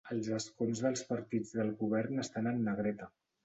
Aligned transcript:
Els 0.13 0.29
escons 0.37 0.81
dels 0.85 1.03
partits 1.11 1.53
del 1.59 1.71
govern 1.85 2.25
estan 2.27 2.53
en 2.57 2.61
negreta. 2.73 3.15